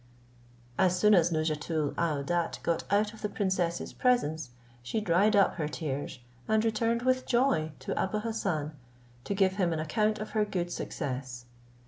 As 0.79 0.97
soon 0.99 1.13
as 1.13 1.31
Nouzhatoul 1.31 1.91
aouadat 1.93 2.63
got 2.63 2.91
out 2.91 3.13
of 3.13 3.21
the 3.21 3.29
princess's 3.29 3.93
presence, 3.93 4.49
she 4.81 4.99
dried 4.99 5.35
up 5.35 5.57
her 5.57 5.67
tears, 5.67 6.17
and 6.47 6.65
returned 6.65 7.03
with 7.03 7.27
joy 7.27 7.73
to 7.81 7.93
Abou 8.03 8.17
Hassan, 8.21 8.71
to 9.25 9.35
give 9.35 9.57
him 9.57 9.71
an 9.71 9.79
account 9.79 10.17
of 10.17 10.31
her 10.31 10.43
good 10.43 10.71
success. 10.71 11.45